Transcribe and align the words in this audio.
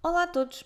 Olá 0.00 0.22
a 0.22 0.26
todos! 0.28 0.62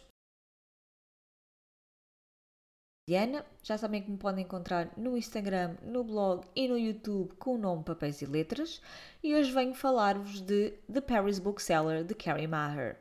Diana, 3.09 3.47
já 3.63 3.79
sabem 3.79 4.03
que 4.03 4.11
me 4.11 4.19
podem 4.19 4.45
encontrar 4.45 4.93
no 4.95 5.17
Instagram, 5.17 5.75
no 5.83 6.05
blog 6.05 6.47
e 6.55 6.69
no 6.69 6.77
YouTube 6.77 7.35
com 7.37 7.55
o 7.55 7.59
nome 7.59 7.83
Papéis 7.83 8.21
e 8.21 8.27
Letras 8.27 8.83
e 9.25 9.35
hoje 9.35 9.51
venho 9.51 9.75
falar-vos 9.75 10.43
de 10.43 10.73
The 10.93 11.01
Paris 11.01 11.39
Bookseller 11.39 12.05
de 12.05 12.15
Carrie 12.15 12.47
Maher. 12.47 12.99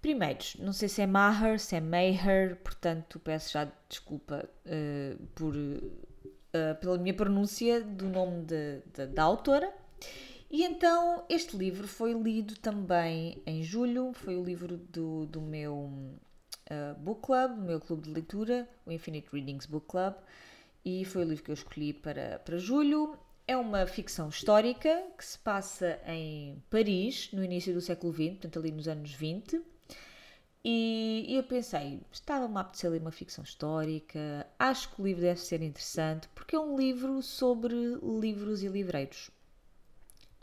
Primeiros, 0.00 0.56
não 0.56 0.72
sei 0.72 0.88
se 0.88 1.02
é 1.02 1.06
Maher, 1.06 1.60
se 1.60 1.76
é 1.76 1.80
Maher, 1.80 2.56
portanto 2.64 3.20
peço 3.20 3.52
já 3.52 3.70
desculpa 3.86 4.48
uh, 4.64 5.26
por, 5.34 5.54
uh, 5.54 6.74
pela 6.80 6.96
minha 6.96 7.14
pronúncia 7.14 7.82
do 7.82 8.08
nome 8.08 8.44
de, 8.46 8.80
de, 8.94 9.06
da 9.08 9.24
autora. 9.24 9.70
E 10.54 10.62
então 10.62 11.24
este 11.28 11.56
livro 11.56 11.88
foi 11.88 12.12
lido 12.12 12.54
também 12.54 13.42
em 13.44 13.60
julho, 13.64 14.12
foi 14.12 14.36
o 14.36 14.44
livro 14.44 14.76
do, 14.76 15.26
do 15.26 15.40
meu 15.42 15.74
uh, 15.74 16.94
book 16.96 17.22
club, 17.22 17.56
do 17.56 17.62
meu 17.62 17.80
clube 17.80 18.02
de 18.02 18.10
leitura, 18.10 18.68
o 18.86 18.92
Infinite 18.92 19.26
Readings 19.32 19.66
Book 19.66 19.88
Club, 19.88 20.14
e 20.84 21.04
foi 21.06 21.24
o 21.24 21.28
livro 21.28 21.42
que 21.42 21.50
eu 21.50 21.54
escolhi 21.54 21.92
para, 21.92 22.38
para 22.38 22.56
julho. 22.56 23.18
É 23.48 23.56
uma 23.56 23.84
ficção 23.84 24.28
histórica 24.28 25.02
que 25.18 25.24
se 25.24 25.36
passa 25.40 26.00
em 26.06 26.62
Paris, 26.70 27.30
no 27.32 27.42
início 27.42 27.74
do 27.74 27.80
século 27.80 28.12
XX, 28.12 28.34
portanto 28.34 28.60
ali 28.60 28.70
nos 28.70 28.86
anos 28.86 29.10
20 29.10 29.60
e, 30.64 31.26
eu 31.30 31.42
pensei, 31.42 32.00
estava-me 32.12 32.56
a 32.58 32.60
apetecer 32.60 32.92
ler 32.92 33.00
uma 33.00 33.10
ficção 33.10 33.42
histórica, 33.42 34.46
acho 34.56 34.88
que 34.94 35.02
o 35.02 35.04
livro 35.04 35.22
deve 35.22 35.40
ser 35.40 35.62
interessante, 35.62 36.28
porque 36.28 36.54
é 36.54 36.60
um 36.60 36.76
livro 36.76 37.20
sobre 37.22 37.74
livros 38.00 38.62
e 38.62 38.68
livreiros. 38.68 39.32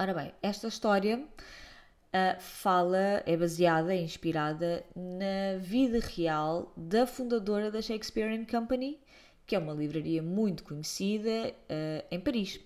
Ora 0.01 0.15
bem, 0.15 0.33
esta 0.41 0.67
história 0.67 1.19
uh, 1.19 2.41
fala, 2.41 3.21
é 3.23 3.37
baseada, 3.37 3.93
é 3.93 4.01
inspirada 4.01 4.83
na 4.95 5.59
vida 5.59 5.99
real 5.99 6.73
da 6.75 7.05
fundadora 7.05 7.69
da 7.69 7.83
Shakespeare 7.83 8.43
Company, 8.47 8.99
que 9.45 9.55
é 9.55 9.59
uma 9.59 9.75
livraria 9.75 10.23
muito 10.23 10.63
conhecida 10.63 11.29
uh, 11.29 12.03
em 12.09 12.19
Paris. 12.19 12.59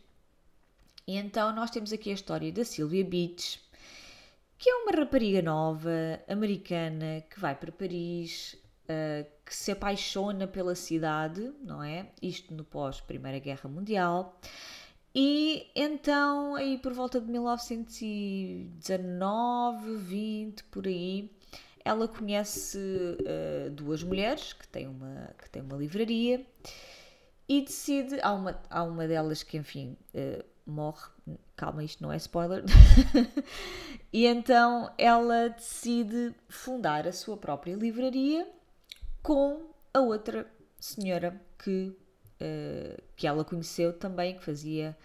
E 1.06 1.18
então 1.18 1.54
nós 1.54 1.70
temos 1.72 1.92
aqui 1.92 2.10
a 2.10 2.14
história 2.14 2.50
da 2.54 2.64
Sylvia 2.64 3.04
Beach, 3.04 3.60
que 4.58 4.70
é 4.70 4.74
uma 4.74 4.94
rapariga 4.94 5.42
nova, 5.42 5.92
americana, 6.30 7.22
que 7.30 7.38
vai 7.38 7.54
para 7.54 7.70
Paris, 7.70 8.54
uh, 8.86 9.30
que 9.46 9.54
se 9.54 9.74
apaixona 9.74 10.48
pela 10.48 10.74
cidade, 10.74 11.52
não 11.62 11.84
é? 11.84 12.08
Isto 12.22 12.54
no 12.54 12.64
pós-Primeira 12.64 13.40
Guerra 13.40 13.70
Mundial. 13.70 14.40
E 15.18 15.72
então, 15.74 16.56
aí 16.56 16.78
por 16.78 16.92
volta 16.92 17.22
de 17.22 17.32
1919, 17.32 19.96
20, 19.96 20.64
por 20.66 20.86
aí, 20.86 21.32
ela 21.86 22.06
conhece 22.08 22.78
uh, 22.78 23.70
duas 23.72 24.04
mulheres 24.04 24.52
que 24.52 24.68
têm 24.68 24.88
uma, 24.88 25.34
que 25.42 25.50
têm 25.50 25.62
uma 25.62 25.78
livraria 25.78 26.46
e 27.48 27.62
decide. 27.62 28.20
Há 28.22 28.34
uma, 28.34 28.60
há 28.70 28.84
uma 28.84 29.08
delas 29.08 29.42
que, 29.42 29.56
enfim, 29.56 29.96
uh, 30.14 30.44
morre. 30.66 31.08
Calma, 31.56 31.84
isto 31.84 32.04
não 32.04 32.12
é 32.12 32.18
spoiler. 32.18 32.64
e 34.12 34.26
então 34.26 34.92
ela 34.98 35.50
decide 35.50 36.36
fundar 36.50 37.08
a 37.08 37.14
sua 37.14 37.38
própria 37.38 37.76
livraria 37.76 38.46
com 39.24 39.70
a 39.94 40.02
outra 40.02 40.46
senhora 40.78 41.42
que, 41.58 41.96
uh, 42.46 43.02
que 43.16 43.26
ela 43.26 43.44
conheceu 43.44 43.92
também, 43.92 44.36
que 44.36 44.44
fazia 44.44 44.96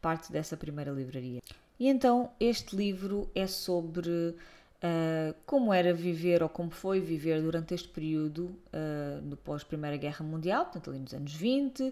parte 0.00 0.32
dessa 0.32 0.56
primeira 0.56 0.90
livraria. 0.90 1.40
E 1.78 1.88
então 1.88 2.30
este 2.40 2.74
livro 2.74 3.30
é 3.34 3.46
sobre 3.46 4.10
uh, 4.10 5.34
como 5.46 5.72
era 5.72 5.94
viver 5.94 6.42
ou 6.42 6.48
como 6.48 6.70
foi 6.70 7.00
viver 7.00 7.40
durante 7.40 7.74
este 7.74 7.88
período 7.88 8.46
uh, 8.72 9.36
pós-Primeira 9.38 9.96
Guerra 9.96 10.24
Mundial, 10.24 10.64
portanto 10.64 10.90
ali 10.90 10.98
nos 10.98 11.14
anos 11.14 11.32
20, 11.34 11.82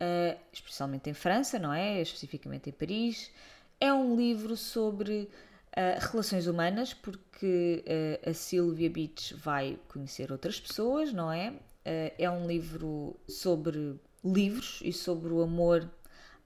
uh, 0.00 0.38
especialmente 0.52 1.10
em 1.10 1.14
França, 1.14 1.58
não 1.58 1.72
é? 1.72 2.00
Especificamente 2.00 2.70
em 2.70 2.72
Paris. 2.72 3.30
É 3.78 3.92
um 3.92 4.16
livro 4.16 4.56
sobre 4.56 5.28
uh, 5.76 6.10
relações 6.10 6.46
humanas, 6.46 6.92
porque 6.92 7.84
uh, 7.86 8.30
a 8.30 8.34
Sylvia 8.34 8.90
Beach 8.90 9.34
vai 9.34 9.78
conhecer 9.88 10.32
outras 10.32 10.60
pessoas, 10.60 11.12
não 11.12 11.30
é? 11.32 11.52
é 11.82 12.30
um 12.30 12.46
livro 12.46 13.16
sobre 13.26 13.98
livros 14.24 14.80
e 14.84 14.92
sobre 14.92 15.32
o 15.32 15.42
amor 15.42 15.90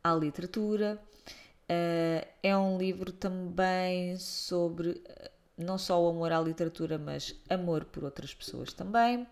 à 0.02 0.14
literatura. 0.14 1.00
é 2.42 2.56
um 2.56 2.78
livro 2.78 3.12
também 3.12 4.16
sobre 4.18 5.02
não 5.56 5.78
só 5.78 6.02
o 6.02 6.08
amor 6.08 6.32
à 6.32 6.40
literatura, 6.40 6.98
mas 6.98 7.34
amor 7.48 7.84
por 7.84 8.04
outras 8.04 8.34
pessoas 8.34 8.72
também. 8.72 9.26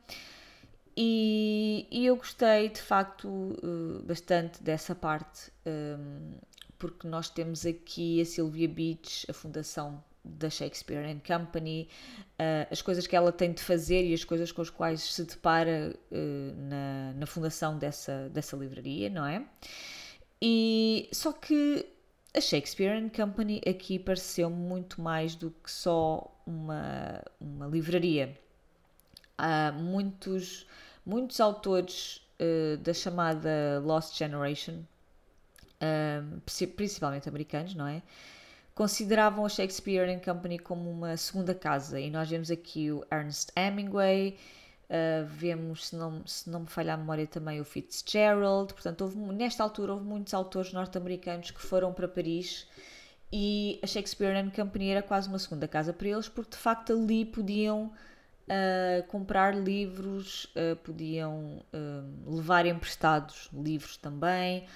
E, 0.97 1.87
e, 1.91 2.07
eu 2.07 2.17
gostei 2.17 2.69
de 2.69 2.81
facto 2.81 3.27
uh, 3.27 4.03
bastante 4.05 4.63
dessa 4.63 4.95
parte, 4.95 5.51
um, 5.67 6.33
porque 6.79 7.09
nós 7.09 7.31
temos 7.31 7.65
aqui 7.65 8.21
a 8.21 8.25
Sylvia 8.27 8.69
Beach, 8.69 9.27
a 9.29 9.33
fundação 9.33 10.05
da 10.25 10.49
Shakespeare 10.49 11.05
and 11.05 11.21
Company, 11.27 11.89
uh, 12.39 12.69
as 12.71 12.81
coisas 12.81 13.07
que 13.07 13.17
ela 13.17 13.33
tem 13.33 13.53
de 13.53 13.63
fazer 13.63 14.05
e 14.05 14.15
as 14.15 14.25
coisas 14.25 14.53
com 14.53 14.63
as 14.63 14.71
quais 14.71 15.01
se 15.01 15.25
depara 15.25 15.95
uh, 16.11 16.55
na, 16.69 17.13
na 17.15 17.27
fundação 17.27 17.77
dessa, 17.77 18.29
dessa 18.29 18.57
livraria, 18.57 19.11
não 19.11 19.27
é? 19.27 19.45
E 20.41 21.09
só 21.13 21.33
que 21.33 21.87
a 22.35 22.41
Shakespeare 22.41 22.97
and 22.97 23.11
Company 23.11 23.61
aqui 23.67 23.99
pareceu 23.99 24.49
muito 24.49 25.01
mais 25.01 25.35
do 25.35 25.51
que 25.51 25.71
só 25.71 26.33
uma, 26.47 27.23
uma 27.41 27.67
livraria. 27.67 28.39
Há 29.37 29.73
muitos 29.73 30.67
muitos 31.05 31.41
autores 31.41 32.23
uh, 32.41 32.77
da 32.79 32.95
chamada 32.95 33.83
Lost 33.85 34.17
Generation, 34.17 34.85
principalmente 36.77 37.29
americanos, 37.29 37.75
não 37.75 37.89
é? 37.89 38.03
Consideravam 38.83 39.47
a 39.47 39.49
Shakespeare 39.49 40.11
and 40.11 40.19
Company 40.19 40.59
como 40.59 40.91
uma 40.91 41.17
segunda 41.17 41.55
casa, 41.55 42.01
e 42.01 42.11
nós 42.11 42.29
vemos 42.29 42.51
aqui 42.51 42.91
o 42.91 43.07
Ernest 43.13 43.53
Hemingway, 43.55 44.37
uh, 44.91 45.25
vemos, 45.25 45.87
se 45.87 45.95
não, 45.95 46.27
se 46.27 46.51
não 46.51 46.63
me 46.63 46.67
falha 46.67 46.95
a 46.95 46.97
memória, 46.97 47.25
também 47.25 47.61
o 47.61 47.65
Fitzgerald. 47.65 48.75
Portanto, 48.75 49.03
houve, 49.03 49.17
nesta 49.19 49.63
altura 49.63 49.93
houve 49.93 50.05
muitos 50.05 50.35
autores 50.35 50.73
norte-americanos 50.73 51.53
que 51.53 51.61
foram 51.61 51.93
para 51.93 52.09
Paris 52.09 52.67
e 53.33 53.79
a 53.85 53.87
Shakespeare 53.87 54.37
and 54.37 54.51
Company 54.51 54.89
era 54.89 55.01
quase 55.01 55.29
uma 55.29 55.39
segunda 55.39 55.69
casa 55.69 55.93
para 55.93 56.09
eles, 56.09 56.29
porque 56.29 56.51
de 56.51 56.57
facto 56.57 56.93
ali 56.93 57.25
podiam 57.25 57.85
uh, 57.85 59.07
comprar 59.07 59.55
livros, 59.55 60.47
uh, 60.57 60.75
podiam 60.83 61.65
uh, 61.73 62.35
levar 62.35 62.67
emprestados 62.67 63.49
livros 63.53 63.97
também. 63.97 64.67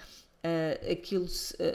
Aquilo 0.90 1.26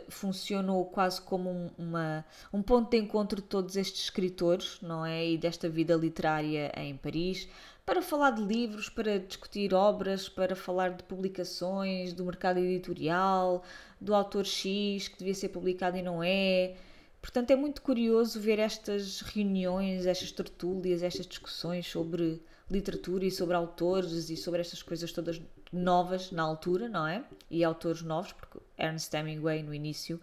funcionou 0.09 0.85
quase 0.85 1.21
como 1.21 1.49
um, 1.49 1.69
uma, 1.77 2.25
um 2.53 2.61
ponto 2.61 2.89
de 2.89 2.97
encontro 2.97 3.41
de 3.41 3.47
todos 3.47 3.75
estes 3.75 4.03
escritores, 4.03 4.79
não 4.81 5.05
é? 5.05 5.31
E 5.31 5.37
desta 5.37 5.69
vida 5.69 5.95
literária 5.95 6.71
em 6.77 6.95
Paris, 6.95 7.47
para 7.85 8.01
falar 8.01 8.31
de 8.31 8.41
livros, 8.41 8.89
para 8.89 9.19
discutir 9.19 9.73
obras, 9.73 10.29
para 10.29 10.55
falar 10.55 10.89
de 10.91 11.03
publicações, 11.03 12.13
do 12.13 12.23
mercado 12.23 12.59
editorial, 12.59 13.63
do 13.99 14.13
autor 14.13 14.45
X 14.45 15.07
que 15.07 15.17
devia 15.17 15.35
ser 15.35 15.49
publicado 15.49 15.97
e 15.97 16.01
não 16.01 16.23
é. 16.23 16.75
Portanto, 17.21 17.51
é 17.51 17.55
muito 17.55 17.81
curioso 17.81 18.39
ver 18.39 18.59
estas 18.59 19.21
reuniões, 19.21 20.05
estas 20.05 20.31
tertúlias, 20.31 21.03
estas 21.03 21.27
discussões 21.27 21.87
sobre 21.87 22.41
literatura 22.69 23.25
e 23.25 23.31
sobre 23.31 23.55
autores 23.55 24.29
e 24.29 24.37
sobre 24.37 24.61
estas 24.61 24.81
coisas 24.81 25.11
todas 25.11 25.39
novas 25.71 26.31
na 26.31 26.43
altura, 26.43 26.89
não 26.89 27.07
é? 27.07 27.23
E 27.49 27.63
autores 27.63 28.01
novos, 28.01 28.33
porque 28.33 28.59
Ernest 28.77 29.15
Hemingway 29.15 29.63
no 29.63 29.73
início 29.73 30.19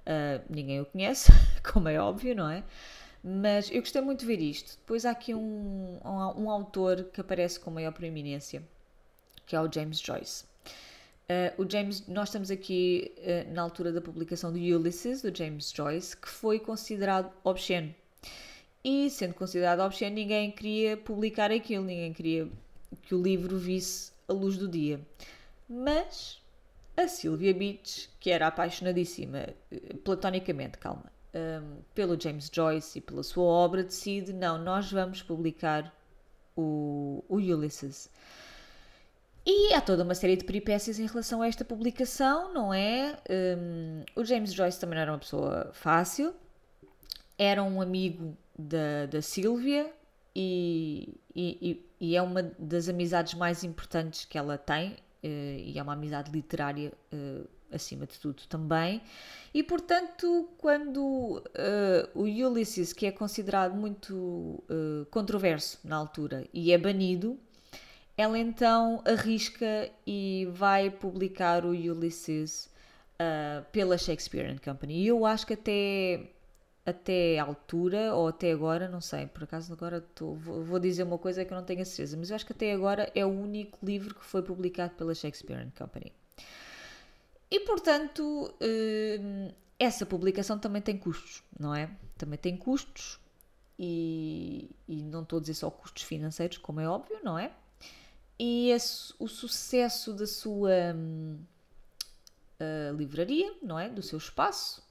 uh, 0.00 0.42
ninguém 0.48 0.80
o 0.80 0.86
conhece, 0.86 1.32
como 1.72 1.88
é 1.88 1.98
óbvio, 1.98 2.34
não 2.34 2.48
é? 2.48 2.62
Mas 3.24 3.70
eu 3.70 3.80
gostei 3.80 4.02
muito 4.02 4.20
de 4.20 4.26
ver 4.26 4.40
isto. 4.40 4.76
Depois 4.78 5.04
há 5.04 5.10
aqui 5.10 5.34
um, 5.34 5.98
um, 6.04 6.44
um 6.44 6.50
autor 6.50 7.04
que 7.04 7.20
aparece 7.20 7.58
com 7.58 7.70
maior 7.70 7.92
proeminência, 7.92 8.62
que 9.46 9.54
é 9.54 9.60
o 9.60 9.70
James 9.72 10.00
Joyce. 10.00 10.44
Uh, 11.22 11.62
o 11.62 11.70
James, 11.70 12.06
nós 12.08 12.28
estamos 12.28 12.50
aqui 12.50 13.14
uh, 13.18 13.52
na 13.54 13.62
altura 13.62 13.92
da 13.92 14.00
publicação 14.00 14.52
do 14.52 14.58
Ulysses, 14.58 15.22
do 15.22 15.34
James 15.34 15.72
Joyce, 15.72 16.16
que 16.16 16.28
foi 16.28 16.58
considerado 16.58 17.32
obsceno. 17.44 17.94
E 18.84 19.08
sendo 19.08 19.34
considerado 19.34 19.80
obsceno, 19.80 20.16
ninguém 20.16 20.50
queria 20.50 20.96
publicar 20.96 21.52
aquilo, 21.52 21.84
ninguém 21.84 22.12
queria 22.12 22.48
que 23.02 23.14
o 23.14 23.22
livro 23.22 23.56
visse 23.56 24.11
a 24.28 24.32
luz 24.32 24.56
do 24.56 24.68
dia. 24.68 25.00
Mas 25.68 26.40
a 26.96 27.08
Sylvia 27.08 27.54
Beach, 27.54 28.10
que 28.20 28.30
era 28.30 28.46
apaixonadíssima, 28.46 29.48
uh, 29.70 29.96
platonicamente, 29.98 30.78
calma, 30.78 31.12
um, 31.34 31.78
pelo 31.94 32.20
James 32.20 32.50
Joyce 32.52 32.98
e 32.98 33.00
pela 33.00 33.22
sua 33.22 33.44
obra, 33.44 33.82
decide: 33.82 34.32
não, 34.32 34.58
nós 34.58 34.90
vamos 34.90 35.22
publicar 35.22 35.92
o, 36.56 37.24
o 37.28 37.36
Ulysses. 37.36 38.10
E 39.44 39.74
há 39.74 39.80
toda 39.80 40.04
uma 40.04 40.14
série 40.14 40.36
de 40.36 40.44
peripécias 40.44 41.00
em 41.00 41.06
relação 41.06 41.42
a 41.42 41.48
esta 41.48 41.64
publicação, 41.64 42.54
não 42.54 42.72
é? 42.72 43.18
Um, 43.58 44.04
o 44.14 44.24
James 44.24 44.52
Joyce 44.52 44.78
também 44.78 44.94
não 44.94 45.02
era 45.02 45.12
uma 45.12 45.18
pessoa 45.18 45.70
fácil, 45.72 46.32
era 47.36 47.60
um 47.62 47.80
amigo 47.80 48.36
da, 48.56 49.06
da 49.06 49.20
Sílvia 49.20 49.92
e, 50.34 51.20
e, 51.34 51.86
e, 52.00 52.16
é 52.16 52.22
uma 52.22 52.42
das 52.58 52.88
amizades 52.88 53.34
mais 53.34 53.62
importantes 53.64 54.24
que 54.24 54.38
ela 54.38 54.56
tem, 54.56 54.92
uh, 54.92 54.96
e 55.22 55.78
é 55.78 55.82
uma 55.82 55.92
amizade 55.92 56.30
literária 56.30 56.92
uh, 57.12 57.48
acima 57.70 58.06
de 58.06 58.18
tudo 58.18 58.42
também. 58.48 59.02
E 59.52 59.62
portanto, 59.62 60.48
quando 60.58 61.00
uh, 61.38 61.42
o 62.14 62.22
Ulysses, 62.22 62.92
que 62.92 63.06
é 63.06 63.12
considerado 63.12 63.74
muito 63.74 64.62
controverso 65.10 65.78
na 65.84 65.96
altura, 65.96 66.46
e 66.52 66.72
é 66.72 66.78
banido, 66.78 67.38
ela 68.16 68.38
então 68.38 69.02
arrisca 69.04 69.90
e 70.06 70.48
vai 70.52 70.90
publicar 70.90 71.64
o 71.64 71.70
Ulysses 71.70 72.70
pela 73.70 73.96
Shakespeare 73.96 74.58
Company. 74.60 75.04
E 75.04 75.06
eu 75.06 75.24
acho 75.24 75.46
que 75.46 75.54
até 75.54 76.28
até 76.84 77.38
altura, 77.38 78.14
ou 78.14 78.28
até 78.28 78.52
agora, 78.52 78.88
não 78.88 79.00
sei, 79.00 79.26
por 79.26 79.44
acaso 79.44 79.72
agora 79.72 80.00
tô, 80.00 80.34
vou, 80.34 80.78
dizer 80.80 81.04
uma 81.04 81.18
coisa 81.18 81.44
que 81.44 81.52
eu 81.52 81.56
não 81.56 81.64
tenho 81.64 81.82
a 81.82 81.84
certeza, 81.84 82.16
mas 82.16 82.30
eu 82.30 82.36
acho 82.36 82.46
que 82.46 82.52
até 82.52 82.72
agora 82.72 83.10
é 83.14 83.24
o 83.24 83.28
único 83.28 83.78
livro 83.84 84.14
que 84.14 84.24
foi 84.24 84.42
publicado 84.42 84.94
pela 84.94 85.14
Shakespeare 85.14 85.70
Company. 85.78 86.12
E 87.50 87.60
portanto, 87.60 88.52
hum, 88.60 89.48
essa 89.78 90.04
publicação 90.04 90.58
também 90.58 90.82
tem 90.82 90.96
custos, 90.98 91.42
não 91.58 91.74
é? 91.74 91.88
Também 92.18 92.38
tem 92.38 92.56
custos, 92.56 93.20
e, 93.78 94.70
e 94.88 95.02
não 95.02 95.22
estou 95.22 95.38
a 95.38 95.40
dizer 95.40 95.54
só 95.54 95.70
custos 95.70 96.02
financeiros, 96.02 96.58
como 96.58 96.80
é 96.80 96.88
óbvio, 96.88 97.18
não 97.22 97.38
é? 97.38 97.52
E 98.38 98.70
esse, 98.70 99.14
o 99.18 99.28
sucesso 99.28 100.12
da 100.14 100.26
sua 100.26 100.94
hum, 100.94 101.38
livraria, 102.96 103.54
não 103.62 103.78
é? 103.78 103.88
Do 103.88 104.02
seu 104.02 104.18
espaço, 104.18 104.82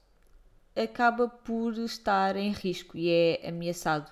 acaba 0.76 1.28
por 1.28 1.76
estar 1.78 2.36
em 2.36 2.50
risco 2.52 2.96
e 2.96 3.08
é 3.10 3.48
ameaçado 3.48 4.10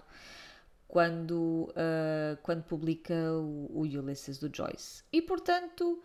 quando, 0.86 1.70
uh, 1.70 2.36
quando 2.42 2.62
publica 2.64 3.14
o, 3.14 3.70
o, 3.72 3.80
Ulysses 3.80 4.38
do 4.38 4.54
Joyce. 4.54 5.04
E 5.12 5.22
portanto, 5.22 6.02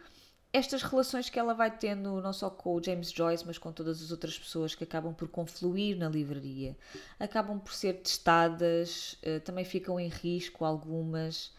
estas 0.54 0.84
relações 0.84 1.30
que 1.30 1.40
ela 1.40 1.54
vai 1.54 1.76
tendo, 1.76 2.22
não 2.22 2.32
só 2.32 2.50
com 2.50 2.76
o 2.76 2.84
James 2.84 3.12
Joyce, 3.12 3.46
mas 3.46 3.58
com 3.58 3.72
todas 3.72 4.02
as 4.02 4.12
outras 4.12 4.38
pessoas 4.38 4.76
que 4.76 4.84
acabam 4.84 5.14
por 5.14 5.28
confluir 5.28 5.98
na 5.98 6.08
livraria, 6.08 6.78
acabam 7.20 7.60
por 7.60 7.74
ser 7.74 7.94
testadas, 7.96 9.18
uh, 9.24 9.40
também 9.42 9.66
ficam 9.66 10.00
em 10.00 10.08
risco 10.08 10.64
algumas, 10.64 11.52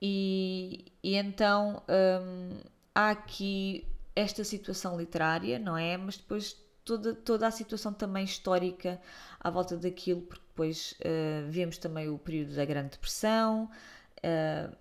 e, 0.00 0.92
e 1.02 1.14
então 1.14 1.82
um, 1.88 2.60
há 2.94 3.10
aqui 3.10 3.86
esta 4.16 4.44
situação 4.44 4.98
literária, 4.98 5.58
não 5.58 5.76
é? 5.76 5.96
Mas 5.96 6.16
depois 6.16 6.56
toda, 6.90 7.14
toda 7.14 7.46
a 7.46 7.50
situação 7.52 7.92
também 7.92 8.24
histórica 8.24 9.00
à 9.38 9.48
volta 9.48 9.76
daquilo, 9.76 10.22
porque 10.22 10.44
depois 10.48 10.92
uh, 11.00 11.48
vemos 11.48 11.78
também 11.78 12.08
o 12.08 12.18
período 12.18 12.54
da 12.56 12.64
Grande 12.64 12.90
Depressão 12.90 13.70
uh, 14.18 14.76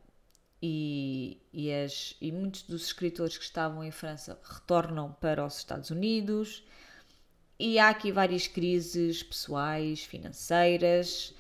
e, 0.61 1.39
e, 1.53 1.71
as, 1.71 2.15
e 2.19 2.31
muitos 2.31 2.63
dos 2.63 2.85
escritores 2.85 3.38
que 3.38 3.44
estavam 3.44 3.83
em 3.83 3.91
França 3.91 4.39
retornam 4.44 5.15
para 5.21 5.45
os 5.45 5.57
Estados 5.57 5.91
Unidos. 5.91 6.65
E 7.59 7.77
há 7.77 7.89
aqui 7.89 8.12
várias 8.12 8.47
crises 8.47 9.21
pessoais, 9.21 10.03
financeiras, 10.03 11.35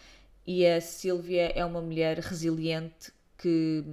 e 0.45 0.67
a 0.67 0.79
Sílvia 0.81 1.51
é 1.55 1.65
uma 1.65 1.81
mulher 1.81 2.19
resiliente 2.19 3.11
que, 3.37 3.83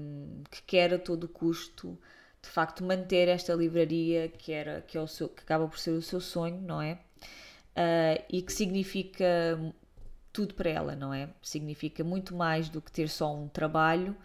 que 0.51 0.63
quer 0.63 0.93
a 0.93 0.99
todo 0.99 1.29
custo 1.29 1.99
de 2.47 2.53
facto 2.53 2.85
manter 2.85 3.29
esta 3.29 3.53
livraria 3.55 4.29
que 4.29 4.53
era 4.53 4.81
que 4.81 4.97
é 4.97 5.01
o 5.01 5.07
seu 5.07 5.29
que 5.29 5.43
acaba 5.43 5.67
por 5.67 5.79
ser 5.79 5.91
o 5.91 6.03
seu 6.03 6.21
sonho 6.21 6.61
não 6.63 6.81
é 6.81 6.93
uh, 6.93 8.25
e 8.31 8.41
que 8.41 8.53
significa 8.53 9.59
tudo 10.33 10.55
para 10.55 10.71
ela 10.71 10.95
não 10.95 11.13
é 11.13 11.29
significa 11.43 12.05
muito 12.05 12.37
mais 12.37 12.69
do 12.69 12.81
que 12.81 12.93
ter 12.93 13.09
só 13.09 13.35
um 13.35 13.49
trabalho 13.49 14.17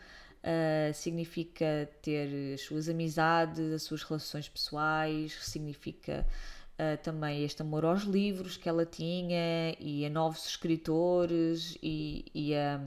uh, 0.44 0.94
significa 0.94 1.90
ter 2.02 2.54
as 2.54 2.62
suas 2.62 2.88
amizades 2.88 3.74
as 3.74 3.82
suas 3.82 4.04
relações 4.04 4.48
pessoais 4.48 5.34
significa 5.42 6.26
uh, 6.74 7.02
também 7.02 7.44
este 7.44 7.64
amor 7.64 7.86
aos 7.86 8.04
livros 8.04 8.56
que 8.56 8.70
ela 8.70 8.86
tinha 8.86 9.76
e 9.80 10.06
a 10.06 10.10
novos 10.12 10.46
escritores 10.46 11.76
e, 11.82 12.26
e 12.36 12.54
a 12.54 12.80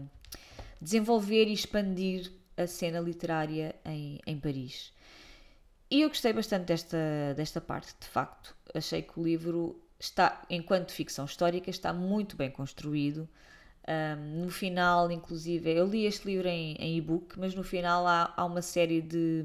desenvolver 0.80 1.48
e 1.48 1.52
expandir 1.52 2.30
a 2.56 2.68
cena 2.68 3.00
literária 3.00 3.74
em, 3.84 4.20
em 4.24 4.38
Paris. 4.38 4.92
E 5.90 6.02
eu 6.02 6.08
gostei 6.08 6.32
bastante 6.32 6.64
desta, 6.64 6.98
desta 7.36 7.60
parte, 7.60 7.94
de 8.00 8.06
facto. 8.06 8.56
Achei 8.74 9.02
que 9.02 9.18
o 9.18 9.22
livro 9.22 9.80
está, 9.98 10.42
enquanto 10.50 10.92
ficção 10.92 11.24
histórica, 11.24 11.70
está 11.70 11.92
muito 11.92 12.36
bem 12.36 12.50
construído. 12.50 13.28
Um, 13.86 14.44
no 14.44 14.50
final, 14.50 15.10
inclusive, 15.10 15.70
eu 15.70 15.86
li 15.86 16.06
este 16.06 16.26
livro 16.26 16.48
em, 16.48 16.74
em 16.76 16.96
e-book, 16.96 17.38
mas 17.38 17.54
no 17.54 17.62
final 17.62 18.06
há, 18.06 18.32
há 18.34 18.44
uma 18.44 18.62
série 18.62 19.02
de, 19.02 19.44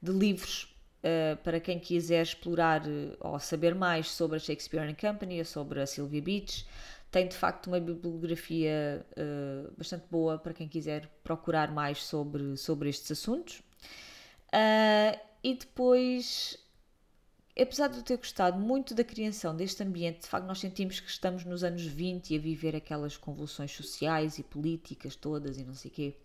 de 0.00 0.10
livros 0.10 0.74
uh, 1.04 1.36
para 1.42 1.60
quem 1.60 1.78
quiser 1.78 2.22
explorar 2.22 2.82
uh, 2.86 3.16
ou 3.20 3.38
saber 3.38 3.74
mais 3.74 4.10
sobre 4.10 4.36
a 4.36 4.40
Shakespeare 4.40 4.88
and 4.88 4.94
Company 4.94 5.44
sobre 5.44 5.80
a 5.80 5.86
Sylvia 5.86 6.22
Beach. 6.22 6.66
Tem 7.10 7.28
de 7.28 7.36
facto 7.36 7.66
uma 7.66 7.80
bibliografia 7.80 9.04
uh, 9.12 9.70
bastante 9.76 10.06
boa 10.10 10.38
para 10.38 10.54
quem 10.54 10.68
quiser 10.68 11.06
procurar 11.22 11.70
mais 11.70 12.02
sobre, 12.02 12.56
sobre 12.56 12.88
estes 12.88 13.10
assuntos. 13.10 13.62
Uh, 14.48 15.29
e 15.42 15.54
depois, 15.54 16.56
apesar 17.58 17.88
de 17.88 17.98
eu 17.98 18.02
ter 18.02 18.16
gostado 18.18 18.58
muito 18.58 18.94
da 18.94 19.02
criação 19.02 19.56
deste 19.56 19.82
ambiente, 19.82 20.20
de 20.20 20.26
facto 20.26 20.46
nós 20.46 20.60
sentimos 20.60 21.00
que 21.00 21.08
estamos 21.08 21.44
nos 21.44 21.64
anos 21.64 21.84
20 21.84 22.30
e 22.34 22.36
a 22.36 22.40
viver 22.40 22.76
aquelas 22.76 23.16
convulsões 23.16 23.72
sociais 23.72 24.38
e 24.38 24.42
políticas 24.42 25.16
todas 25.16 25.58
e 25.58 25.64
não 25.64 25.74
sei 25.74 25.90
quê. 25.90 26.16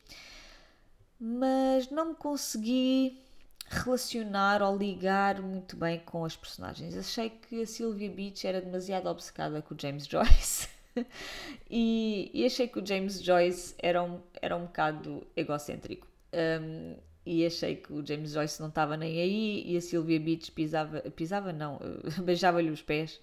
Mas 1.19 1.89
não 1.89 2.09
me 2.09 2.15
consegui 2.15 3.21
relacionar 3.67 4.61
ou 4.61 4.77
ligar 4.77 5.41
muito 5.41 5.75
bem 5.75 5.99
com 5.99 6.23
as 6.23 6.35
personagens. 6.35 6.95
Achei 6.95 7.29
que 7.29 7.61
a 7.61 7.65
Sylvia 7.65 8.09
Beach 8.09 8.45
era 8.45 8.61
demasiado 8.61 9.07
obcecada 9.07 9.61
com 9.61 9.73
o 9.73 9.77
James 9.79 10.05
Joyce. 10.07 10.67
e, 11.69 12.31
e, 12.33 12.45
achei 12.45 12.67
que 12.67 12.79
o 12.79 12.85
James 12.85 13.21
Joyce 13.21 13.75
era 13.79 14.01
um, 14.03 14.21
era 14.41 14.55
um 14.55 14.65
bocado 14.65 15.25
egocêntrico. 15.35 16.07
Um, 16.33 16.95
e 17.25 17.45
achei 17.45 17.75
que 17.75 17.91
o 17.91 18.05
James 18.05 18.31
Joyce 18.31 18.59
não 18.61 18.69
estava 18.69 18.95
nem 18.95 19.19
aí 19.19 19.63
e 19.65 19.77
a 19.77 19.81
Sylvia 19.81 20.19
Beach 20.19 20.51
pisava, 20.51 21.01
pisava 21.11 21.51
não, 21.51 21.79
beijava-lhe 22.23 22.69
os 22.69 22.81
pés 22.81 23.19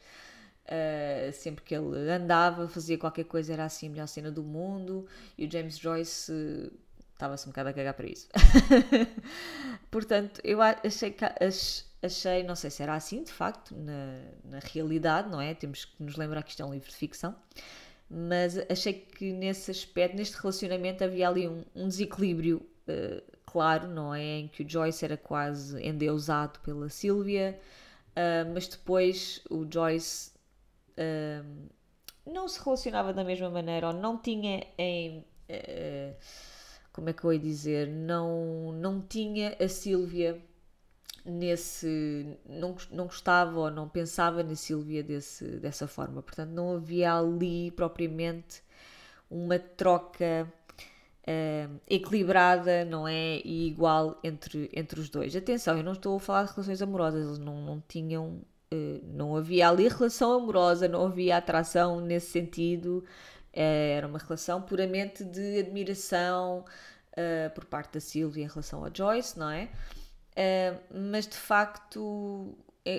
uh, 0.67 1.33
sempre 1.33 1.65
que 1.65 1.75
ele 1.75 2.11
andava, 2.11 2.69
fazia 2.69 2.99
qualquer 2.99 3.25
coisa, 3.25 3.53
era 3.53 3.65
assim 3.65 3.87
a 3.87 3.91
melhor 3.91 4.09
cena 4.09 4.31
do 4.31 4.43
mundo 4.43 5.07
e 5.39 5.47
o 5.47 5.51
James 5.51 5.79
Joyce 5.79 6.33
uh, 6.33 6.73
estava-se 7.13 7.47
um 7.47 7.51
bocado 7.51 7.69
a 7.69 7.73
cagar 7.73 7.95
para 7.95 8.07
isso. 8.07 8.29
Portanto, 9.91 10.41
eu 10.43 10.61
achei, 10.61 11.15
achei, 12.03 12.43
não 12.43 12.57
sei 12.57 12.71
se 12.71 12.83
era 12.83 12.95
assim 12.95 13.23
de 13.23 13.33
facto, 13.33 13.75
na, 13.77 14.23
na 14.45 14.59
realidade, 14.59 15.31
não 15.31 15.41
é? 15.41 15.55
Temos 15.55 15.85
que 15.85 16.03
nos 16.03 16.17
lembrar 16.17 16.43
que 16.43 16.51
isto 16.51 16.63
é 16.63 16.67
um 16.67 16.73
livro 16.73 16.89
de 16.89 16.97
ficção 16.97 17.37
mas 18.15 18.59
achei 18.71 18.93
que 18.93 19.33
nesse 19.33 19.71
aspecto, 19.71 20.15
neste 20.15 20.37
relacionamento, 20.37 21.03
havia 21.03 21.27
ali 21.27 21.49
um, 21.49 21.65
um 21.75 21.89
desequilíbrio 21.89 22.61
uh, 22.87 23.32
claro, 23.53 23.87
não 23.87 24.15
é? 24.15 24.39
Em 24.39 24.49
que 24.49 24.63
o 24.63 24.69
Joyce 24.69 25.05
era 25.05 25.17
quase 25.17 25.79
endeusado 25.87 26.59
pela 26.61 26.89
Sylvia, 26.89 27.61
uh, 28.11 28.51
mas 28.55 28.67
depois 28.67 29.43
o 29.51 29.67
Joyce 29.71 30.33
uh, 30.93 31.71
não 32.27 32.49
se 32.49 32.65
relacionava 32.65 33.13
da 33.13 33.23
mesma 33.23 33.51
maneira 33.51 33.89
ou 33.89 33.93
não 33.93 34.17
tinha 34.17 34.67
em. 34.79 35.19
Uh, 35.51 36.17
como 36.95 37.11
é 37.11 37.13
que 37.13 37.25
eu 37.25 37.33
ia 37.33 37.39
dizer? 37.39 37.89
Não, 37.89 38.73
não 38.73 39.03
tinha 39.03 39.55
a 39.61 39.69
Sylvia 39.69 40.43
nesse. 41.23 42.39
Não, 42.47 42.75
não 42.91 43.05
gostava 43.05 43.61
ou 43.61 43.71
não 43.71 43.87
pensava 43.87 44.43
na 44.43 44.55
Sylvia 44.55 45.03
desse, 45.03 45.45
dessa 45.59 45.87
forma. 45.87 46.23
Portanto, 46.23 46.51
não 46.51 46.75
havia 46.75 47.15
ali 47.15 47.71
propriamente 47.71 48.63
uma 49.31 49.59
troca 49.59 50.51
uh, 51.23 51.81
equilibrada, 51.89 52.85
não 52.85 53.07
é? 53.07 53.41
E 53.45 53.67
igual 53.67 54.19
entre, 54.23 54.71
entre 54.73 55.01
os 55.01 55.09
dois. 55.09 55.35
Atenção, 55.35 55.77
eu 55.77 55.85
não 55.85 55.93
estou 55.93 56.17
a 56.17 56.21
falar 56.21 56.45
de 56.45 56.53
relações 56.53 56.83
amorosas, 56.83 57.25
eles 57.27 57.39
não, 57.39 57.61
não 57.63 57.83
tinham. 57.87 58.41
Uh, 58.73 59.01
não 59.05 59.37
havia 59.37 59.69
ali 59.69 59.87
relação 59.89 60.33
amorosa, 60.33 60.89
não 60.89 61.07
havia 61.07 61.37
atração 61.37 62.01
nesse 62.01 62.31
sentido, 62.31 63.05
uh, 63.53 63.53
era 63.55 64.07
uma 64.07 64.19
relação 64.19 64.63
puramente 64.63 65.25
de 65.25 65.59
admiração 65.59 66.65
por 67.55 67.67
parte 67.67 67.93
da 67.93 68.01
Sylvia 68.01 68.45
em 68.45 68.49
relação 68.49 68.83
a 68.87 68.91
Joyce, 68.91 69.39
não 69.39 69.51
é? 69.51 69.69
mas 70.91 71.27
de 71.27 71.37
facto, 71.37 72.57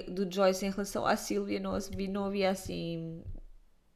do 0.08 0.32
Joyce 0.32 0.68
em 0.68 0.70
relação 0.70 1.03
à 1.03 1.15
Sylvia 1.15 1.60
não, 1.60 1.75
não 2.12 2.25
havia 2.25 2.51
assim 2.51 3.24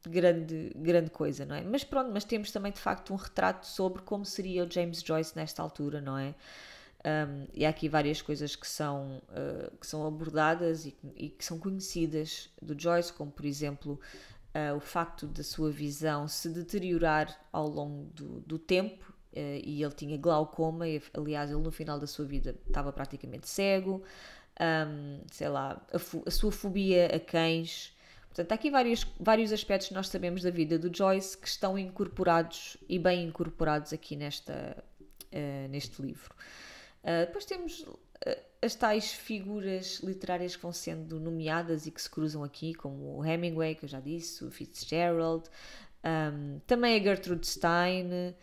grande, 0.06 0.72
grande 0.76 1.10
coisa, 1.10 1.44
não 1.44 1.56
é? 1.56 1.62
Mas 1.62 1.84
pronto, 1.84 2.10
mas 2.12 2.24
temos 2.24 2.50
também 2.50 2.72
de 2.72 2.80
facto 2.80 3.12
um 3.12 3.16
retrato 3.16 3.66
sobre 3.66 4.02
como 4.02 4.24
seria 4.24 4.64
o 4.64 4.70
James 4.70 5.00
Joyce 5.00 5.34
nesta 5.36 5.62
altura, 5.62 6.00
não 6.00 6.18
é? 6.18 6.34
Um, 7.04 7.46
e 7.54 7.64
há 7.64 7.68
aqui 7.68 7.88
várias 7.88 8.20
coisas 8.20 8.56
que 8.56 8.66
são, 8.66 9.22
uh, 9.28 9.76
que 9.76 9.86
são 9.86 10.04
abordadas 10.06 10.84
e, 10.84 10.96
e, 11.16 11.28
que 11.28 11.44
são 11.44 11.58
conhecidas 11.58 12.50
do 12.60 12.78
Joyce, 12.78 13.12
como 13.12 13.30
por 13.30 13.46
exemplo 13.46 14.00
uh, 14.54 14.76
o 14.76 14.80
facto 14.80 15.26
da 15.26 15.44
sua 15.44 15.70
visão 15.70 16.26
se 16.26 16.48
deteriorar 16.48 17.38
ao 17.52 17.68
longo 17.68 18.10
do, 18.12 18.40
do 18.40 18.58
tempo 18.58 19.12
uh, 19.32 19.60
e 19.64 19.82
ele 19.82 19.94
tinha 19.94 20.18
glaucoma, 20.18 20.88
e, 20.88 21.00
aliás, 21.14 21.50
ele 21.50 21.62
no 21.62 21.70
final 21.70 22.00
da 22.00 22.06
sua 22.06 22.24
vida 22.24 22.56
estava 22.66 22.92
praticamente 22.92 23.48
cego, 23.48 24.02
um, 24.60 25.20
sei 25.30 25.48
lá, 25.48 25.80
a, 25.92 25.96
a, 26.26 26.30
sua 26.30 26.50
fobia 26.50 27.06
a 27.14 27.20
cães. 27.20 27.96
Portanto, 28.42 28.52
há 28.52 28.54
aqui 28.54 28.70
vários, 28.70 29.06
vários 29.18 29.52
aspectos 29.52 29.88
que 29.88 29.94
nós 29.94 30.08
sabemos 30.08 30.42
da 30.42 30.50
vida 30.50 30.78
do 30.78 30.94
Joyce 30.94 31.36
que 31.36 31.48
estão 31.48 31.78
incorporados 31.78 32.76
e 32.88 32.98
bem 32.98 33.24
incorporados 33.24 33.92
aqui 33.92 34.16
nesta, 34.16 34.76
uh, 35.32 35.68
neste 35.68 36.00
livro. 36.00 36.34
depois 37.02 37.44
temos 37.44 37.84
as 38.60 38.74
tais 38.74 39.12
figuras 39.12 40.00
literárias 40.02 40.56
que 40.56 40.62
vão 40.62 40.72
sendo 40.72 41.20
nomeadas 41.20 41.86
e 41.86 41.90
que 41.90 42.02
se 42.02 42.10
cruzam 42.10 42.42
aqui, 42.42 42.74
como 42.74 43.18
o 43.18 43.24
Hemingway, 43.24 43.74
que 43.74 43.84
eu 43.84 43.88
já 43.88 44.00
disse, 44.00 44.44
o 44.44 44.50
Fitzgerald, 44.50 45.48
um, 46.04 46.60
também 46.66 46.98
a 46.98 47.02
Gertrude 47.02 47.46
Stein, 47.46 48.34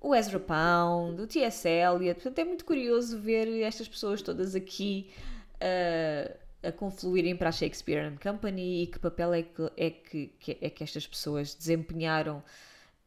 o 0.00 0.14
Ezra 0.14 0.40
Pound, 0.40 1.20
o 1.20 1.26
T.S. 1.26 1.68
Eliot. 1.68 2.14
Portanto, 2.14 2.38
é 2.38 2.44
muito 2.44 2.64
curioso 2.64 3.18
ver 3.18 3.48
estas 3.62 3.88
pessoas 3.88 4.22
todas 4.22 4.54
aqui 4.54 5.10
uh, 5.56 6.34
a 6.62 6.72
confluírem 6.72 7.36
para 7.36 7.50
a 7.50 7.52
Shakespeare 7.52 8.04
and 8.04 8.16
Company 8.16 8.82
e 8.82 8.86
que 8.86 8.98
papel 8.98 9.34
é 9.34 9.42
que, 9.42 9.72
é 9.76 9.90
que, 9.90 10.58
é 10.60 10.70
que 10.70 10.84
estas 10.84 11.06
pessoas 11.06 11.54
desempenharam 11.54 12.42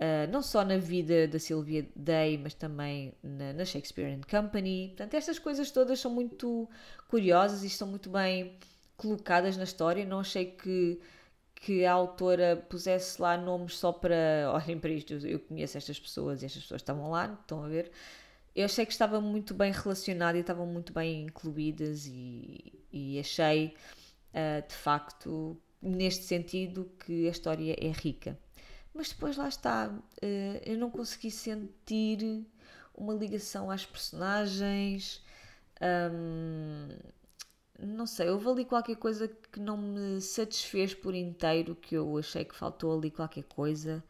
Uh, 0.02 0.26
não 0.32 0.42
só 0.42 0.66
na 0.66 0.78
vida 0.78 1.28
da 1.28 1.38
Sylvia 1.38 1.88
Day, 1.96 2.36
mas 2.36 2.56
também 2.56 3.14
na, 3.22 3.54
na, 3.54 3.64
Shakespeare 3.64 4.12
and 4.12 4.22
Company. 4.28 4.88
Portanto, 4.88 5.14
estas 5.14 5.38
coisas 5.38 5.70
todas 5.70 6.00
são 6.00 6.10
muito 6.10 6.68
curiosas 7.08 7.64
e 7.64 7.68
estão 7.68 7.88
muito 7.88 8.10
bem 8.10 8.58
colocadas 8.98 9.58
na 9.58 9.64
história. 9.64 10.04
Não 10.04 10.22
achei 10.22 10.46
que, 10.46 11.00
que 11.54 11.86
a 11.86 11.94
autora 11.94 12.66
pusesse 12.68 13.22
lá 13.22 13.38
nomes 13.38 13.78
só 13.78 13.92
para. 13.92 14.52
Olhem 14.52 14.80
para 14.80 14.90
isto, 14.90 15.14
eu 15.14 15.40
conheço 15.40 15.78
estas 15.78 16.00
pessoas 16.00 16.42
e 16.42 16.48
estas 16.48 16.64
pessoas 16.64 16.82
estavam 16.82 17.12
lá, 17.12 17.38
estão 17.40 17.64
a 17.64 17.68
ver. 17.68 17.92
Eu 18.56 18.66
achei 18.66 18.86
que 18.86 18.92
estava 18.92 19.22
muito 19.22 19.54
bem 19.54 19.72
relacionada 19.72 20.38
e 20.38 20.42
estavam 20.42 20.66
muito 20.66 20.94
bem 20.94 21.24
incluídas, 21.24 22.06
e, 22.06 22.74
e 22.92 23.20
achei 23.20 23.76
uh, 24.34 24.68
de 24.68 24.76
facto, 24.76 25.58
neste 25.82 26.26
sentido, 26.26 26.92
que 27.00 27.28
a 27.28 27.32
história 27.32 27.76
é 27.80 27.92
rica 27.92 28.38
mas 28.94 29.10
depois 29.10 29.38
lá 29.38 29.48
está, 29.48 29.94
eh, 30.22 30.62
eu 30.66 30.78
não 30.78 30.90
consegui 30.92 31.32
sentir 31.32 32.46
uma 32.94 33.14
ligação 33.14 33.72
às 33.72 33.86
personagens. 33.86 35.24
não 37.80 38.06
sei, 38.06 38.30
houve 38.30 38.48
ali 38.48 38.66
qualquer 38.66 38.96
coisa 38.96 39.28
que 39.28 39.60
não 39.60 39.78
me 39.78 40.22
satisfez 40.22 40.94
por 40.94 41.16
inteiro, 41.16 41.76
que 41.76 41.96
eu 41.96 42.18
achei 42.18 42.46
que 42.46 42.56
faltou 42.56 42.98
ali 42.98 43.10
qualquer 43.10 43.44
coisa. 43.44 44.04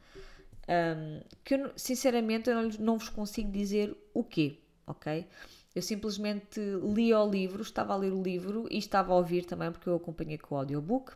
Um, 0.68 1.22
que 1.44 1.56
eu, 1.56 1.72
sinceramente 1.76 2.50
eu 2.50 2.56
não, 2.56 2.70
não 2.80 2.98
vos 2.98 3.10
consigo 3.10 3.52
dizer 3.52 3.96
o 4.14 4.24
quê, 4.24 4.60
ok? 4.86 5.28
Eu 5.74 5.82
simplesmente 5.82 6.60
li 6.60 7.14
o 7.14 7.30
livro, 7.30 7.62
estava 7.62 7.94
a 7.94 7.98
ler 7.98 8.12
o 8.12 8.22
livro 8.22 8.68
e 8.70 8.78
estava 8.78 9.14
a 9.14 9.16
ouvir 9.16 9.46
também, 9.46 9.72
porque 9.72 9.90
eu 9.90 9.96
acompanhei 9.96 10.38
com 10.38 10.56
o 10.56 10.58
audiobook 10.58 11.14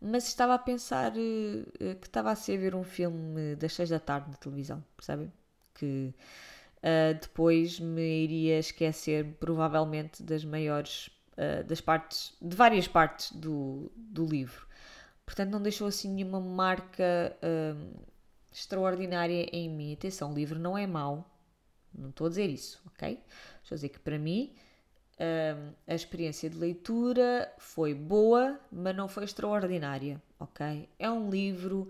mas 0.00 0.26
estava 0.28 0.54
a 0.54 0.58
pensar 0.58 1.12
uh, 1.12 1.94
que 1.96 2.06
estava 2.06 2.30
a 2.30 2.34
ser 2.34 2.56
ver 2.56 2.74
um 2.74 2.82
filme 2.82 3.54
das 3.56 3.74
6 3.74 3.90
da 3.90 4.00
tarde 4.00 4.30
na 4.30 4.36
televisão, 4.36 4.82
percebem? 4.96 5.30
Que 5.74 6.14
uh, 6.78 7.14
depois 7.20 7.78
me 7.78 8.24
iria 8.24 8.58
esquecer 8.58 9.36
provavelmente 9.38 10.22
das 10.22 10.42
maiores, 10.42 11.10
uh, 11.32 11.62
das 11.64 11.82
partes, 11.82 12.34
de 12.40 12.56
várias 12.56 12.88
partes 12.88 13.32
do, 13.32 13.92
do 13.94 14.24
livro. 14.24 14.66
Portanto, 15.26 15.50
não 15.50 15.60
deixou 15.60 15.86
assim 15.86 16.08
nenhuma 16.08 16.40
marca 16.40 17.36
extraordinária 18.52 19.48
em 19.52 19.68
mim. 19.68 19.92
Atenção, 19.92 20.32
o 20.32 20.34
livro 20.34 20.58
não 20.58 20.76
é 20.76 20.86
mau, 20.86 21.30
não 21.94 22.10
estou 22.10 22.26
a 22.26 22.30
dizer 22.30 22.48
isso, 22.48 22.80
ok? 22.86 23.20
Estou 23.62 23.74
a 23.74 23.76
dizer 23.76 23.88
que 23.88 23.98
para 23.98 24.18
mim 24.18 24.54
a 25.86 25.94
experiência 25.94 26.48
de 26.48 26.56
leitura 26.56 27.52
foi 27.58 27.92
boa, 27.92 28.58
mas 28.72 28.96
não 28.96 29.06
foi 29.06 29.24
extraordinária, 29.24 30.20
ok? 30.38 30.88
É 30.98 31.10
um 31.10 31.28
livro 31.28 31.88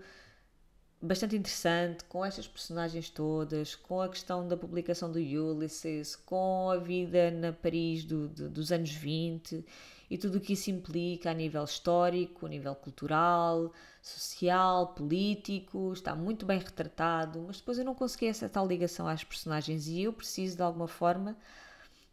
bastante 1.01 1.35
interessante, 1.35 2.03
com 2.03 2.23
estas 2.23 2.47
personagens 2.47 3.09
todas, 3.09 3.73
com 3.73 4.01
a 4.01 4.09
questão 4.09 4.47
da 4.47 4.57
publicação 4.57 5.11
do 5.11 5.17
Ulysses, 5.17 6.15
com 6.15 6.69
a 6.69 6.77
vida 6.77 7.31
na 7.31 7.53
Paris 7.53 8.03
do, 8.03 8.27
dos 8.27 8.71
anos 8.71 8.91
20 8.91 9.65
e 10.11 10.17
tudo 10.17 10.39
o 10.39 10.41
que 10.41 10.51
isso 10.51 10.69
implica 10.69 11.31
a 11.31 11.33
nível 11.33 11.63
histórico, 11.63 12.45
a 12.45 12.49
nível 12.49 12.75
cultural, 12.75 13.71
social, 14.01 14.87
político, 14.87 15.93
está 15.93 16.13
muito 16.13 16.45
bem 16.45 16.59
retratado, 16.59 17.45
mas 17.47 17.59
depois 17.59 17.79
eu 17.79 17.85
não 17.85 17.95
consegui 17.95 18.25
essa 18.25 18.49
tal 18.49 18.67
ligação 18.67 19.07
às 19.07 19.23
personagens 19.23 19.87
e 19.87 20.01
eu 20.01 20.11
preciso 20.11 20.57
de 20.57 20.63
alguma 20.63 20.89
forma 20.89 21.37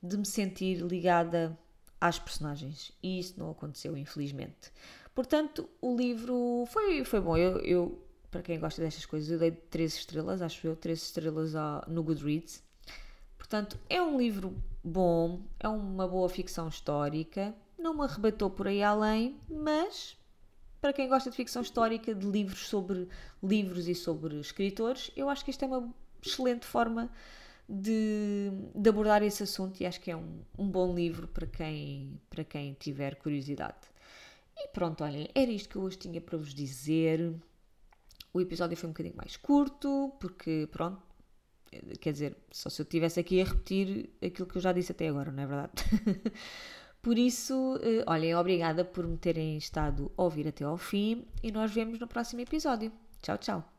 de 0.01 0.17
me 0.17 0.25
sentir 0.25 0.77
ligada 0.77 1.59
às 2.01 2.21
personagens. 2.21 2.93
E 3.03 3.19
isso 3.19 3.35
não 3.37 3.51
aconteceu, 3.51 3.97
infelizmente. 3.97 4.71
Portanto, 5.13 5.69
o 5.83 5.97
livro 5.97 6.67
foi, 6.71 7.05
foi 7.05 7.21
bom. 7.21 7.37
Eu, 7.37 7.59
eu, 7.63 8.07
para 8.31 8.43
quem 8.43 8.61
gosta 8.61 8.81
destas 8.81 9.07
coisas, 9.07 9.29
eu 9.29 9.41
dei 9.41 9.51
3 9.51 9.93
estrelas, 9.93 10.41
acho 10.41 10.65
eu, 10.65 10.77
3 10.77 11.03
estrelas 11.03 11.53
no 11.89 12.05
Goodreads. 12.05 12.63
Portanto, 13.37 13.77
é 13.91 14.01
um 14.01 14.17
livro 14.17 14.57
bom, 14.85 15.41
é 15.59 15.67
uma 15.67 16.07
boa 16.07 16.29
ficção 16.29 16.69
histórica, 16.69 17.53
não 17.79 17.95
me 17.95 18.03
arrebatou 18.03 18.51
por 18.51 18.67
aí 18.67 18.83
além, 18.83 19.39
mas 19.49 20.17
para 20.81 20.93
quem 20.93 21.09
gosta 21.09 21.31
de 21.31 21.37
ficção 21.37 21.63
histórica, 21.63 22.15
de 22.15 22.27
livros 22.27 22.69
sobre 22.69 23.09
livros 23.43 23.89
e 23.89 23.95
sobre 23.95 24.39
escritores, 24.41 25.11
eu 25.17 25.29
acho 25.29 25.45
que 25.45 25.51
isto 25.51 25.65
é 25.65 25.69
uma 25.69 25.93
excelente 26.25 26.67
forma 26.67 27.11
de, 27.69 28.51
de 28.75 28.89
abordar 28.89 29.23
esse 29.23 29.43
assunto 29.43 29.81
e 29.81 29.87
acho 29.87 30.01
que 30.01 30.11
é 30.11 30.17
um, 30.17 30.41
um 30.57 30.69
bom 30.69 30.95
livro 30.95 31.29
para 31.29 31.47
quem, 31.47 32.21
para 32.31 32.45
quem 32.45 32.75
tiver 32.75 33.17
curiosidade. 33.17 33.77
E 34.57 34.69
pronto, 34.69 35.05
olhem, 35.05 35.29
era 35.35 35.51
isto 35.51 35.69
que 35.69 35.77
eu 35.77 35.83
hoje 35.83 35.99
tinha 35.99 36.21
para 36.21 36.39
vos 36.39 36.55
dizer. 36.55 37.35
O 38.33 38.41
episódio 38.41 38.77
foi 38.77 38.89
um 38.89 38.93
bocadinho 38.93 39.17
mais 39.17 39.37
curto, 39.37 40.13
porque 40.21 40.69
pronto, 40.71 41.01
quer 42.01 42.13
dizer, 42.13 42.37
só 42.51 42.69
se 42.69 42.81
eu 42.81 42.85
estivesse 42.85 43.21
aqui 43.21 43.41
a 43.41 43.45
repetir 43.45 44.11
aquilo 44.25 44.49
que 44.49 44.57
eu 44.57 44.63
já 44.63 44.73
disse 44.73 44.93
até 44.93 45.09
agora, 45.09 45.31
não 45.31 45.43
é 45.43 45.47
verdade? 45.47 45.73
por 47.03 47.19
isso, 47.19 47.79
eh, 47.83 48.05
olhem, 48.07 48.35
obrigada 48.35 48.85
por 48.85 49.07
me 49.07 49.17
terem 49.17 49.57
estado 49.57 50.11
a 50.17 50.23
ouvir 50.23 50.49
até 50.49 50.65
ao 50.65 50.77
fim 50.77 51.25
e 51.43 51.51
nós 51.53 51.73
vemos 51.73 51.99
no 51.99 52.07
próximo 52.09 52.41
episódio. 52.41 52.93
Tchau, 53.23 53.39
tchau! 53.39 53.78